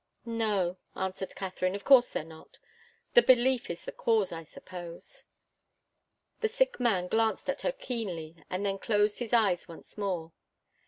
[0.25, 2.57] "No," answered Katharine, "of course they're not.
[3.13, 5.25] The belief is the cause, I suppose."
[6.39, 10.31] The sick man glanced at her keenly and then closed his eyes once more.